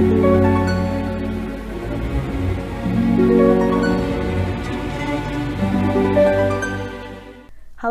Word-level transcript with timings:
Halo 0.00 0.08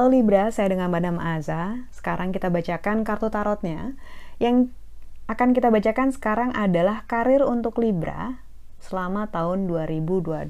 Libra, 0.09 0.49
saya 0.49 0.73
dengan 0.73 0.89
Madam 0.89 1.21
Aza. 1.21 1.85
Sekarang 1.93 2.33
kita 2.33 2.49
bacakan 2.49 3.05
kartu 3.05 3.29
tarotnya. 3.29 3.93
Yang 4.41 4.73
akan 5.29 5.53
kita 5.53 5.69
bacakan 5.69 6.09
sekarang 6.09 6.49
adalah 6.57 7.05
karir 7.05 7.45
untuk 7.45 7.77
Libra 7.77 8.41
selama 8.81 9.29
tahun 9.29 9.69
2022. 9.69 10.49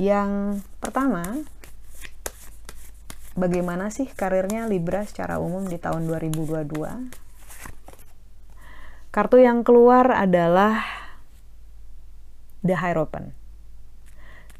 Yang 0.00 0.64
pertama, 0.80 1.44
bagaimana 3.36 3.92
sih 3.92 4.08
karirnya 4.08 4.64
Libra 4.64 5.04
secara 5.04 5.36
umum 5.36 5.68
di 5.68 5.76
tahun 5.76 6.08
2022? 6.08 7.19
Kartu 9.10 9.42
yang 9.42 9.66
keluar 9.66 10.06
adalah 10.14 10.86
The 12.62 12.78
Hierophant. 12.78 13.34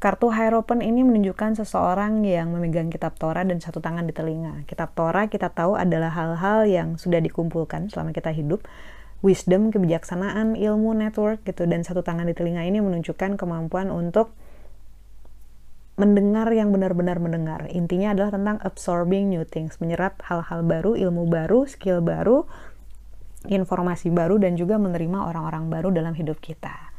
Kartu 0.03 0.27
Hierophant 0.27 0.83
ini 0.83 1.07
menunjukkan 1.07 1.63
seseorang 1.63 2.19
yang 2.27 2.51
memegang 2.51 2.91
kitab 2.91 3.15
Torah 3.15 3.47
dan 3.47 3.63
satu 3.63 3.79
tangan 3.79 4.03
di 4.03 4.11
telinga. 4.11 4.67
Kitab 4.67 4.91
Torah 4.91 5.31
kita 5.31 5.55
tahu 5.55 5.79
adalah 5.79 6.11
hal-hal 6.11 6.67
yang 6.67 6.99
sudah 6.99 7.23
dikumpulkan 7.23 7.87
selama 7.87 8.11
kita 8.11 8.35
hidup. 8.35 8.67
Wisdom, 9.23 9.71
kebijaksanaan, 9.71 10.59
ilmu, 10.59 10.99
network 10.99 11.47
gitu. 11.47 11.63
Dan 11.63 11.87
satu 11.87 12.03
tangan 12.03 12.27
di 12.27 12.35
telinga 12.35 12.67
ini 12.67 12.83
menunjukkan 12.83 13.39
kemampuan 13.39 13.87
untuk 13.87 14.35
mendengar 15.95 16.51
yang 16.51 16.75
benar-benar 16.75 17.23
mendengar. 17.23 17.71
Intinya 17.71 18.11
adalah 18.11 18.35
tentang 18.35 18.57
absorbing 18.67 19.31
new 19.31 19.47
things, 19.47 19.79
menyerap 19.79 20.19
hal-hal 20.27 20.65
baru, 20.65 20.99
ilmu 20.99 21.29
baru, 21.29 21.69
skill 21.69 22.03
baru, 22.03 22.49
informasi 23.49 24.13
baru, 24.13 24.37
dan 24.37 24.59
juga 24.59 24.77
menerima 24.77 25.25
orang-orang 25.29 25.71
baru 25.71 25.89
dalam 25.89 26.13
hidup 26.13 26.37
kita. 26.37 26.91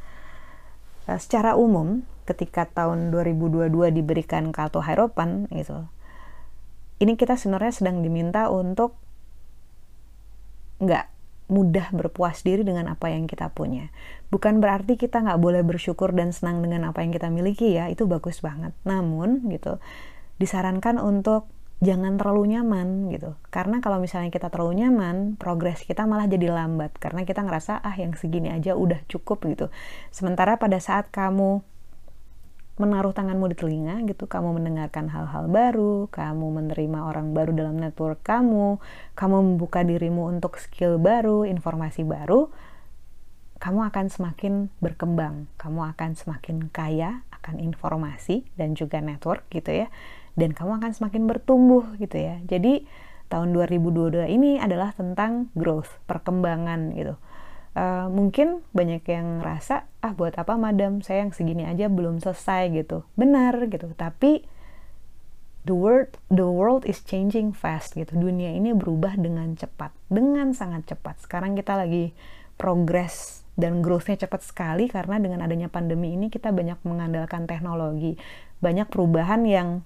Nah, 1.07 1.19
secara 1.19 1.59
umum, 1.59 2.03
ketika 2.23 2.63
tahun 2.67 3.11
2022 3.11 3.91
diberikan 3.91 4.55
kartu 4.55 4.79
Hierophant 4.79 5.51
gitu, 5.51 5.87
ini 7.03 7.19
kita 7.19 7.35
sebenarnya 7.35 7.73
sedang 7.75 7.99
diminta 7.99 8.47
untuk 8.47 8.95
nggak 10.79 11.11
mudah 11.51 11.91
berpuas 11.91 12.41
diri 12.47 12.63
dengan 12.63 12.87
apa 12.87 13.11
yang 13.11 13.27
kita 13.27 13.51
punya. 13.51 13.91
Bukan 14.31 14.63
berarti 14.63 14.95
kita 14.95 15.19
nggak 15.21 15.39
boleh 15.43 15.61
bersyukur 15.61 16.15
dan 16.15 16.31
senang 16.31 16.63
dengan 16.63 16.87
apa 16.87 17.03
yang 17.03 17.11
kita 17.11 17.27
miliki 17.27 17.75
ya, 17.75 17.91
itu 17.91 18.07
bagus 18.07 18.39
banget. 18.39 18.71
Namun 18.87 19.51
gitu, 19.51 19.83
disarankan 20.39 20.97
untuk 21.03 21.51
jangan 21.81 22.19
terlalu 22.19 22.57
nyaman 22.57 23.09
gitu. 23.09 23.33
Karena 23.49 23.81
kalau 23.81 23.97
misalnya 24.03 24.29
kita 24.29 24.51
terlalu 24.51 24.85
nyaman 24.85 25.39
progres 25.39 25.81
kita 25.81 26.05
malah 26.05 26.27
jadi 26.29 26.51
lambat. 26.51 26.93
Karena 26.99 27.23
kita 27.23 27.41
ngerasa 27.41 27.81
ah 27.81 27.95
yang 27.95 28.13
segini 28.13 28.51
aja 28.51 28.77
udah 28.77 29.01
cukup 29.09 29.47
gitu. 29.49 29.71
Sementara 30.13 30.61
pada 30.61 30.77
saat 30.77 31.09
kamu 31.09 31.63
menaruh 32.73 33.13
tanganmu 33.13 33.53
di 33.53 33.57
telinga 33.57 34.01
gitu 34.09 34.25
kamu 34.25 34.57
mendengarkan 34.57 35.05
hal-hal 35.05 35.45
baru 35.45 36.09
kamu 36.09 36.57
menerima 36.57 36.99
orang 37.05 37.29
baru 37.29 37.53
dalam 37.53 37.77
network 37.77 38.25
kamu 38.25 38.81
kamu 39.13 39.35
membuka 39.45 39.85
dirimu 39.85 40.25
untuk 40.25 40.57
skill 40.57 40.97
baru 40.97 41.45
informasi 41.45 42.01
baru 42.01 42.49
kamu 43.61 43.93
akan 43.93 44.05
semakin 44.09 44.53
berkembang 44.81 45.45
kamu 45.61 45.93
akan 45.93 46.17
semakin 46.17 46.73
kaya 46.73 47.21
akan 47.43 47.59
informasi 47.59 48.47
dan 48.55 48.79
juga 48.79 49.03
network 49.03 49.43
gitu 49.51 49.83
ya 49.83 49.91
dan 50.33 50.53
kamu 50.53 50.81
akan 50.81 50.91
semakin 50.95 51.29
bertumbuh 51.29 51.85
gitu 52.01 52.17
ya. 52.17 52.41
Jadi 52.49 52.85
tahun 53.29 53.53
2022 53.53 54.29
ini 54.29 54.57
adalah 54.61 54.93
tentang 54.93 55.49
growth, 55.57 56.01
perkembangan 56.09 56.93
gitu. 56.97 57.15
Uh, 57.73 58.05
mungkin 58.13 58.61
banyak 58.69 59.01
yang 59.09 59.41
ngerasa 59.41 59.89
ah 60.05 60.13
buat 60.13 60.37
apa 60.37 60.53
madam 60.61 61.01
saya 61.01 61.25
yang 61.25 61.33
segini 61.33 61.65
aja 61.65 61.89
belum 61.89 62.21
selesai 62.21 62.69
gitu 62.69 63.01
benar 63.17 63.65
gitu 63.65 63.89
tapi 63.97 64.45
the 65.65 65.73
world 65.73 66.13
the 66.29 66.45
world 66.45 66.85
is 66.85 67.01
changing 67.01 67.49
fast 67.49 67.97
gitu 67.97 68.13
dunia 68.13 68.53
ini 68.53 68.77
berubah 68.77 69.17
dengan 69.17 69.57
cepat 69.57 69.89
dengan 70.05 70.53
sangat 70.53 70.85
cepat 70.85 71.25
sekarang 71.25 71.57
kita 71.57 71.73
lagi 71.73 72.13
progress 72.61 73.41
dan 73.53 73.85
growthnya 73.85 74.17
cepat 74.17 74.41
sekali 74.41 74.89
karena 74.89 75.21
dengan 75.21 75.45
adanya 75.45 75.69
pandemi 75.69 76.17
ini 76.17 76.33
kita 76.33 76.49
banyak 76.49 76.81
mengandalkan 76.85 77.45
teknologi. 77.45 78.17
Banyak 78.59 78.89
perubahan 78.89 79.45
yang 79.45 79.85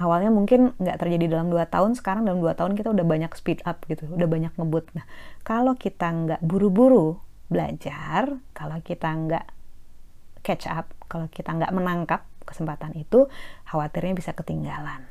awalnya 0.00 0.32
mungkin 0.32 0.72
nggak 0.80 0.96
terjadi 0.96 1.36
dalam 1.36 1.52
dua 1.52 1.68
tahun 1.68 1.92
sekarang 1.92 2.24
dalam 2.24 2.40
dua 2.40 2.56
tahun 2.56 2.72
kita 2.72 2.88
udah 2.88 3.04
banyak 3.04 3.32
speed 3.36 3.60
up 3.68 3.84
gitu 3.84 4.08
udah 4.08 4.28
banyak 4.28 4.52
ngebut. 4.56 4.88
Nah 4.96 5.04
kalau 5.44 5.76
kita 5.76 6.08
nggak 6.08 6.40
buru-buru 6.40 7.20
belajar 7.52 8.40
kalau 8.56 8.80
kita 8.80 9.12
nggak 9.12 9.46
catch 10.40 10.64
up 10.70 10.88
kalau 11.12 11.28
kita 11.28 11.52
nggak 11.52 11.72
menangkap 11.76 12.24
kesempatan 12.48 12.96
itu 12.96 13.28
khawatirnya 13.68 14.16
bisa 14.16 14.32
ketinggalan. 14.32 15.04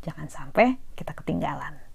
Jangan 0.00 0.32
sampai 0.32 0.80
kita 0.96 1.12
ketinggalan 1.12 1.89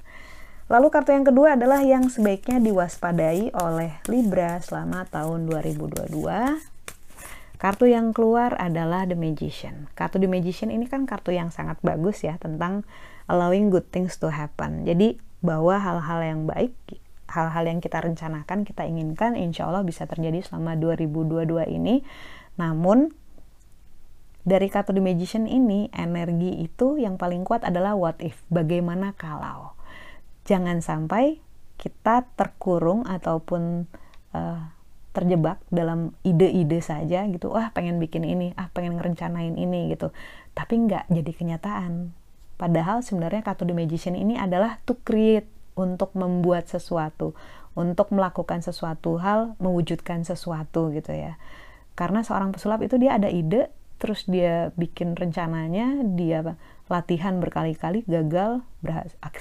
Lalu 0.66 0.88
kartu 0.90 1.14
yang 1.14 1.26
kedua 1.26 1.54
adalah 1.54 1.86
yang 1.86 2.10
sebaiknya 2.10 2.58
diwaspadai 2.58 3.54
oleh 3.54 4.02
Libra 4.10 4.58
selama 4.66 5.06
tahun 5.06 5.46
2022 5.46 6.76
Kartu 7.56 7.88
yang 7.88 8.12
keluar 8.12 8.54
adalah 8.60 9.08
The 9.08 9.16
Magician. 9.16 9.88
Kartu 9.96 10.20
The 10.20 10.28
Magician 10.28 10.70
ini 10.70 10.92
kan 10.92 11.08
kartu 11.08 11.32
yang 11.32 11.56
sangat 11.56 11.80
bagus 11.80 12.22
ya 12.22 12.36
tentang 12.36 12.84
allowing 13.32 13.72
good 13.72 13.88
things 13.90 14.20
to 14.20 14.28
happen. 14.28 14.84
Jadi 14.84 15.16
bahwa 15.40 15.80
hal-hal 15.80 16.20
yang 16.20 16.42
baik, 16.46 16.76
hal-hal 17.32 17.64
yang 17.66 17.80
kita 17.80 18.04
rencanakan, 18.04 18.68
kita 18.68 18.84
inginkan, 18.84 19.40
insya 19.40 19.72
Allah 19.72 19.88
bisa 19.88 20.04
terjadi 20.04 20.44
selama 20.44 20.76
2022 20.76 21.66
ini. 21.72 22.04
Namun 22.60 23.16
dari 24.44 24.68
kartu 24.68 24.92
The 24.92 25.02
Magician 25.02 25.48
ini, 25.48 25.88
energi 25.96 26.60
itu 26.60 27.00
yang 27.00 27.16
paling 27.16 27.48
kuat 27.48 27.64
adalah 27.64 27.96
what 27.96 28.20
if, 28.20 28.44
bagaimana 28.52 29.16
kalau. 29.16 29.80
Jangan 30.46 30.80
sampai 30.80 31.42
kita 31.76 32.30
terkurung 32.40 33.04
ataupun 33.04 33.90
uh, 34.32 34.62
terjebak 35.16 35.64
dalam 35.72 36.12
ide-ide 36.28 36.80
saja 36.84 37.24
gitu. 37.28 37.52
Wah 37.52 37.72
pengen 37.72 37.98
bikin 38.00 38.28
ini 38.28 38.52
ah 38.56 38.68
pengen 38.72 39.00
ngerencanain 39.00 39.56
ini 39.56 39.92
gitu. 39.92 40.12
Tapi 40.56 40.86
nggak 40.88 41.12
jadi 41.12 41.32
kenyataan. 41.32 42.16
Padahal 42.56 43.04
sebenarnya 43.04 43.44
kartu 43.44 43.68
the 43.68 43.76
magician 43.76 44.16
ini 44.16 44.40
adalah 44.40 44.80
to 44.88 44.96
create 45.04 45.48
untuk 45.76 46.16
membuat 46.16 46.72
sesuatu 46.72 47.36
untuk 47.76 48.16
melakukan 48.16 48.64
sesuatu 48.64 49.20
hal 49.20 49.60
mewujudkan 49.60 50.24
sesuatu 50.24 50.90
gitu 50.96 51.12
ya. 51.12 51.36
Karena 51.96 52.24
seorang 52.24 52.56
pesulap 52.56 52.80
itu 52.84 52.96
dia 52.96 53.20
ada 53.20 53.28
ide 53.28 53.72
terus 54.00 54.28
dia 54.28 54.72
bikin 54.76 55.16
rencananya 55.16 56.04
dia 56.16 56.56
latihan 56.86 57.42
berkali-kali 57.42 58.06
gagal 58.06 58.62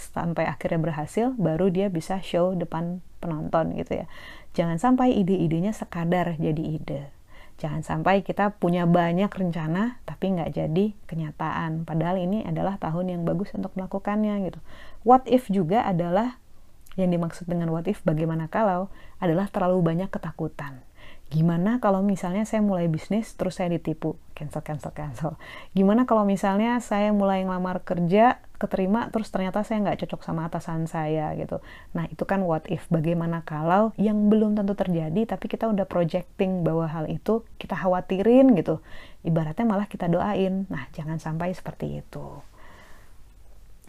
sampai 0.01 0.49
akhirnya 0.49 0.81
berhasil 0.81 1.37
baru 1.37 1.69
dia 1.69 1.93
bisa 1.93 2.19
show 2.25 2.57
depan 2.57 3.05
penonton 3.21 3.77
gitu 3.77 4.05
ya 4.05 4.07
Jangan 4.55 4.79
sampai 4.79 5.19
ide-idenya 5.19 5.75
sekadar 5.75 6.39
jadi 6.39 6.63
ide. 6.79 7.11
Jangan 7.59 7.83
sampai 7.83 8.23
kita 8.23 8.55
punya 8.55 8.87
banyak 8.87 9.31
rencana 9.31 9.99
tapi 10.07 10.31
nggak 10.31 10.55
jadi 10.55 10.95
kenyataan. 11.11 11.83
Padahal 11.83 12.23
ini 12.23 12.47
adalah 12.47 12.79
tahun 12.79 13.19
yang 13.19 13.23
bagus 13.27 13.51
untuk 13.59 13.75
melakukannya 13.75 14.47
gitu. 14.47 14.59
What 15.03 15.27
if 15.27 15.51
juga 15.51 15.83
adalah 15.83 16.39
yang 16.95 17.11
dimaksud 17.11 17.51
dengan 17.51 17.75
what 17.75 17.91
if 17.91 17.99
bagaimana 18.07 18.47
kalau 18.47 18.87
adalah 19.19 19.51
terlalu 19.51 19.83
banyak 19.83 20.15
ketakutan 20.15 20.87
Gimana 21.33 21.81
kalau 21.81 22.05
misalnya 22.05 22.45
saya 22.45 22.61
mulai 22.61 22.87
bisnis 22.87 23.33
terus 23.35 23.57
saya 23.59 23.73
ditipu? 23.73 24.15
Cancel, 24.37 24.61
cancel, 24.61 24.93
cancel. 24.93 25.33
Gimana 25.73 26.05
kalau 26.05 26.23
misalnya 26.29 26.79
saya 26.79 27.11
mulai 27.11 27.43
ngelamar 27.43 27.83
kerja, 27.83 28.39
keterima, 28.61 29.11
terus 29.11 29.33
ternyata 29.33 29.67
saya 29.67 29.83
nggak 29.83 30.05
cocok 30.05 30.21
sama 30.23 30.47
atasan 30.47 30.87
saya 30.87 31.35
gitu. 31.35 31.59
Nah 31.97 32.07
itu 32.07 32.23
kan 32.29 32.45
what 32.45 32.69
if. 32.71 32.87
Bagaimana 32.93 33.43
kalau 33.43 33.91
yang 33.99 34.31
belum 34.31 34.55
tentu 34.55 34.79
terjadi 34.79 35.25
tapi 35.27 35.51
kita 35.51 35.67
udah 35.67 35.89
projecting 35.89 36.63
bahwa 36.63 36.87
hal 36.87 37.11
itu 37.11 37.43
kita 37.59 37.75
khawatirin 37.75 38.55
gitu. 38.55 38.85
Ibaratnya 39.27 39.65
malah 39.67 39.89
kita 39.91 40.07
doain. 40.07 40.69
Nah 40.71 40.87
jangan 40.95 41.19
sampai 41.19 41.51
seperti 41.57 42.05
itu. 42.05 42.43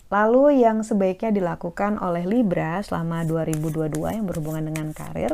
Lalu 0.10 0.62
yang 0.62 0.86
sebaiknya 0.86 1.34
dilakukan 1.34 1.98
oleh 1.98 2.30
Libra 2.30 2.78
selama 2.86 3.26
2022 3.26 4.22
yang 4.22 4.26
berhubungan 4.30 4.70
dengan 4.70 4.94
karir 4.94 5.34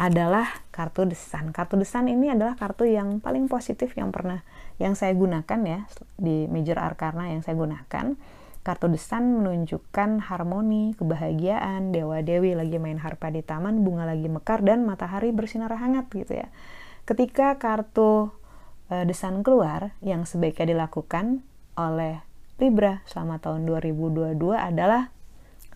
adalah 0.00 0.48
kartu 0.72 1.04
desan. 1.04 1.52
Kartu 1.52 1.76
desan 1.76 2.08
ini 2.08 2.32
adalah 2.32 2.56
kartu 2.56 2.88
yang 2.88 3.20
paling 3.20 3.52
positif 3.52 3.92
yang 4.00 4.08
pernah 4.08 4.40
yang 4.80 4.96
saya 4.96 5.12
gunakan 5.12 5.60
ya 5.60 5.84
di 6.16 6.48
major 6.48 6.80
arcana 6.80 7.28
yang 7.28 7.44
saya 7.44 7.52
gunakan. 7.60 8.16
Kartu 8.64 8.86
desan 8.88 9.40
menunjukkan 9.40 10.24
harmoni, 10.24 10.96
kebahagiaan, 10.96 11.92
dewa-dewi 11.92 12.56
lagi 12.56 12.80
main 12.80 12.96
harpa 12.96 13.28
di 13.28 13.44
taman, 13.44 13.84
bunga 13.84 14.08
lagi 14.08 14.28
mekar 14.28 14.64
dan 14.64 14.88
matahari 14.88 15.36
bersinar 15.36 15.72
hangat 15.76 16.08
gitu 16.12 16.32
ya. 16.32 16.48
Ketika 17.04 17.60
kartu 17.60 18.32
e, 18.88 19.04
desan 19.04 19.44
keluar 19.44 19.96
yang 20.00 20.24
sebaiknya 20.24 20.76
dilakukan 20.76 21.44
oleh 21.76 22.24
Libra 22.60 23.00
selama 23.08 23.40
tahun 23.40 23.64
2022 23.64 24.36
adalah 24.52 25.08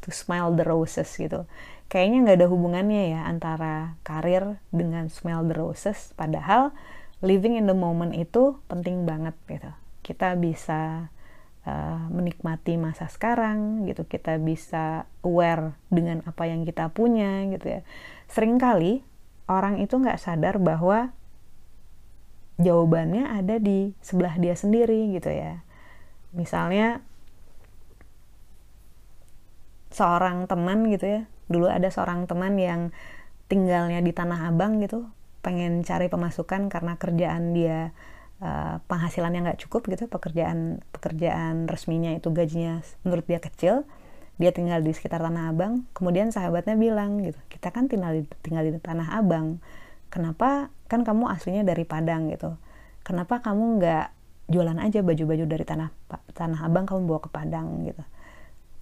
to 0.05 0.13
smell 0.13 0.53
the 0.53 0.63
roses 0.69 1.09
gitu. 1.17 1.49
Kayaknya 1.89 2.19
nggak 2.29 2.37
ada 2.45 2.49
hubungannya 2.53 3.03
ya 3.17 3.21
antara 3.25 3.97
karir 4.05 4.61
dengan 4.69 5.09
smell 5.09 5.41
the 5.49 5.57
roses. 5.57 6.13
Padahal 6.13 6.77
living 7.25 7.57
in 7.57 7.65
the 7.65 7.77
moment 7.77 8.13
itu 8.13 8.61
penting 8.69 9.09
banget 9.09 9.33
gitu. 9.49 9.73
Kita 10.05 10.37
bisa 10.37 11.09
uh, 11.65 12.05
menikmati 12.13 12.77
masa 12.77 13.09
sekarang 13.09 13.89
gitu. 13.89 14.05
Kita 14.05 14.37
bisa 14.37 15.09
aware 15.25 15.73
dengan 15.89 16.21
apa 16.29 16.45
yang 16.45 16.69
kita 16.69 16.93
punya 16.93 17.49
gitu 17.49 17.81
ya. 17.81 17.81
Seringkali 18.29 19.01
orang 19.49 19.81
itu 19.81 19.97
nggak 19.97 20.21
sadar 20.21 20.61
bahwa 20.61 21.13
jawabannya 22.61 23.35
ada 23.35 23.59
di 23.59 23.97
sebelah 24.05 24.37
dia 24.37 24.55
sendiri 24.55 25.17
gitu 25.17 25.33
ya. 25.33 25.65
Misalnya 26.37 27.03
seorang 29.95 30.51
teman 30.51 30.91
gitu 30.91 31.07
ya. 31.07 31.23
Dulu 31.47 31.71
ada 31.71 31.87
seorang 31.87 32.27
teman 32.27 32.59
yang 32.59 32.91
tinggalnya 33.47 34.03
di 34.03 34.11
Tanah 34.11 34.51
Abang 34.51 34.83
gitu 34.83 35.07
pengen 35.45 35.85
cari 35.85 36.09
pemasukan 36.09 36.73
karena 36.73 36.97
kerjaan 36.97 37.53
dia 37.53 37.93
uh, 38.41 38.81
penghasilannya 38.89 39.45
nggak 39.45 39.61
cukup 39.69 39.85
gitu 39.93 40.09
pekerjaan 40.09 40.81
pekerjaan 40.89 41.69
resminya 41.69 42.17
itu 42.17 42.33
gajinya 42.33 42.81
menurut 43.05 43.29
dia 43.29 43.39
kecil 43.45 43.85
dia 44.41 44.51
tinggal 44.51 44.83
di 44.83 44.91
sekitar 44.91 45.23
Tanah 45.23 45.55
Abang. 45.55 45.87
Kemudian 45.95 46.35
sahabatnya 46.35 46.75
bilang 46.75 47.23
gitu 47.23 47.39
kita 47.53 47.71
kan 47.71 47.87
tinggal 47.87 48.19
di, 48.19 48.27
tinggal 48.43 48.67
di 48.67 48.75
Tanah 48.81 49.15
Abang. 49.21 49.63
Kenapa? 50.11 50.75
Kan 50.91 51.07
kamu 51.07 51.31
aslinya 51.31 51.63
dari 51.63 51.87
Padang 51.87 52.31
gitu. 52.33 52.59
Kenapa 53.05 53.45
kamu 53.45 53.79
nggak 53.79 54.07
jualan 54.49 54.77
aja 54.81 55.01
baju-baju 55.01 55.45
dari 55.45 55.65
tanah 55.65 55.89
Tanah 56.37 56.61
Abang 56.65 56.89
kamu 56.89 57.05
bawa 57.05 57.21
ke 57.21 57.31
Padang? 57.33 57.85
gitu 57.85 58.01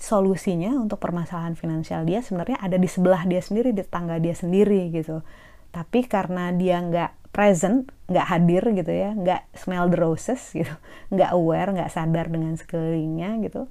solusinya 0.02 0.74
untuk 0.74 0.98
permasalahan 0.98 1.54
finansial 1.54 2.02
dia 2.02 2.18
sebenarnya 2.18 2.58
ada 2.58 2.74
di 2.74 2.90
sebelah 2.90 3.22
dia 3.22 3.38
sendiri 3.38 3.70
di 3.70 3.86
tetangga 3.86 4.18
dia 4.18 4.34
sendiri 4.34 4.90
gitu. 4.90 5.22
Tapi 5.70 6.10
karena 6.10 6.50
dia 6.50 6.82
nggak 6.82 7.30
present 7.30 7.86
nggak 8.10 8.26
hadir 8.28 8.62
gitu 8.76 8.92
ya 8.92 9.16
nggak 9.16 9.56
smell 9.56 9.88
the 9.88 9.96
roses 9.96 10.42
gitu 10.52 10.68
nggak 11.14 11.30
aware 11.32 11.70
nggak 11.70 11.88
sadar 11.94 12.26
dengan 12.26 12.58
sekelilingnya 12.58 13.46
gitu. 13.46 13.70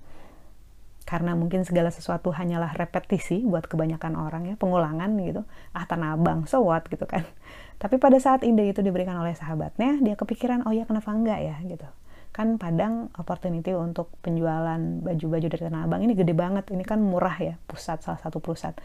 Karena 1.04 1.36
mungkin 1.36 1.68
segala 1.68 1.92
sesuatu 1.92 2.32
hanyalah 2.32 2.80
repetisi 2.80 3.44
buat 3.44 3.68
kebanyakan 3.68 4.16
orang 4.16 4.48
ya 4.48 4.56
pengulangan 4.56 5.12
gitu. 5.20 5.44
Ah 5.76 5.84
tanah 5.84 6.16
abang 6.16 6.48
so 6.48 6.64
what 6.64 6.88
gitu 6.88 7.04
kan. 7.04 7.28
Tapi 7.84 8.00
pada 8.00 8.16
saat 8.24 8.48
ide 8.48 8.72
itu 8.72 8.80
diberikan 8.80 9.20
oleh 9.20 9.36
sahabatnya 9.36 10.00
dia 10.00 10.16
kepikiran 10.16 10.64
oh 10.64 10.72
ya 10.72 10.88
kenapa 10.88 11.12
enggak 11.12 11.44
ya? 11.44 11.60
gitu 11.68 11.92
kan 12.32 12.56
Padang 12.56 13.12
opportunity 13.20 13.76
untuk 13.76 14.08
penjualan 14.24 14.80
baju-baju 14.80 15.48
dari 15.52 15.64
Tanah 15.68 15.84
Abang 15.84 16.02
ini 16.08 16.16
gede 16.16 16.32
banget. 16.32 16.72
Ini 16.72 16.84
kan 16.88 17.04
murah 17.04 17.36
ya 17.38 17.56
pusat 17.68 18.04
salah 18.04 18.20
satu 18.24 18.40
pusat. 18.40 18.80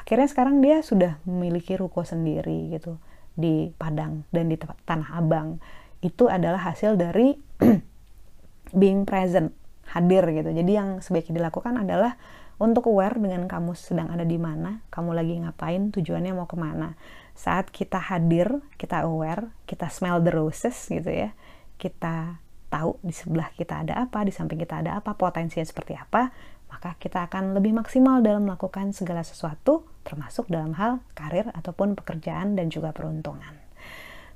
Akhirnya 0.00 0.28
sekarang 0.28 0.64
dia 0.64 0.80
sudah 0.80 1.20
memiliki 1.28 1.76
ruko 1.76 2.02
sendiri 2.08 2.72
gitu 2.72 2.96
di 3.36 3.68
Padang 3.76 4.24
dan 4.32 4.48
di 4.48 4.56
Tanah 4.56 5.12
Abang. 5.12 5.60
Itu 6.00 6.32
adalah 6.32 6.72
hasil 6.72 6.96
dari 6.96 7.36
being 8.80 9.04
present 9.04 9.52
hadir 9.92 10.24
gitu. 10.32 10.50
Jadi 10.56 10.72
yang 10.72 11.04
sebaiknya 11.04 11.44
dilakukan 11.44 11.76
adalah 11.76 12.16
untuk 12.56 12.88
aware 12.88 13.20
dengan 13.20 13.44
kamu 13.44 13.76
sedang 13.76 14.08
ada 14.08 14.24
di 14.24 14.40
mana 14.40 14.80
kamu 14.88 15.12
lagi 15.12 15.36
ngapain 15.44 15.92
tujuannya 15.92 16.32
mau 16.32 16.48
ke 16.48 16.56
mana. 16.56 16.96
Saat 17.36 17.68
kita 17.68 18.00
hadir 18.00 18.64
kita 18.80 19.04
aware 19.04 19.52
kita 19.68 19.92
smell 19.92 20.24
the 20.24 20.32
roses 20.32 20.72
gitu 20.88 21.12
ya 21.12 21.36
kita 21.76 22.40
tahu 22.76 23.00
di 23.00 23.16
sebelah 23.16 23.48
kita 23.56 23.88
ada 23.88 24.04
apa, 24.04 24.20
di 24.28 24.32
samping 24.32 24.60
kita 24.60 24.84
ada 24.84 25.00
apa, 25.00 25.16
potensinya 25.16 25.64
seperti 25.64 25.96
apa, 25.96 26.28
maka 26.68 26.92
kita 27.00 27.24
akan 27.24 27.56
lebih 27.56 27.72
maksimal 27.72 28.20
dalam 28.20 28.44
melakukan 28.44 28.92
segala 28.92 29.24
sesuatu, 29.24 29.88
termasuk 30.04 30.52
dalam 30.52 30.76
hal 30.76 31.00
karir 31.16 31.48
ataupun 31.56 31.96
pekerjaan 31.96 32.52
dan 32.52 32.68
juga 32.68 32.92
peruntungan. 32.92 33.56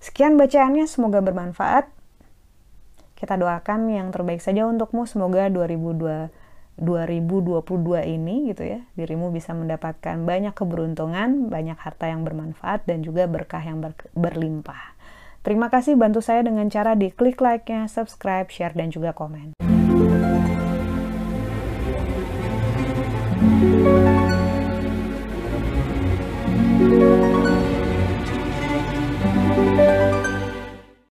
Sekian 0.01 0.41
bacaannya, 0.41 0.89
semoga 0.89 1.21
bermanfaat. 1.21 1.93
Kita 3.13 3.37
doakan 3.37 3.93
yang 3.93 4.09
terbaik 4.09 4.41
saja 4.41 4.65
untukmu, 4.65 5.05
semoga 5.05 5.53
2002 5.53 6.33
2022 6.81 7.61
ini 8.09 8.49
gitu 8.49 8.65
ya, 8.65 8.81
dirimu 8.97 9.29
bisa 9.29 9.53
mendapatkan 9.53 10.17
banyak 10.25 10.57
keberuntungan, 10.57 11.53
banyak 11.53 11.77
harta 11.77 12.09
yang 12.09 12.25
bermanfaat 12.25 12.89
dan 12.89 13.05
juga 13.05 13.29
berkah 13.29 13.61
yang 13.61 13.85
ber, 13.85 13.93
berlimpah. 14.17 14.97
Terima 15.41 15.73
kasih 15.73 15.97
bantu 15.97 16.21
saya 16.21 16.45
dengan 16.45 16.69
cara 16.69 16.93
di 16.93 17.09
klik 17.09 17.41
like-nya, 17.41 17.89
subscribe, 17.89 18.53
share, 18.53 18.77
dan 18.77 18.93
juga 18.93 19.17
komen. 19.17 19.57